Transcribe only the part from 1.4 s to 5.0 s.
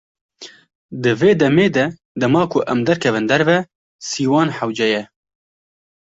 demê de dema ku em derkevin derve, sîwan hewce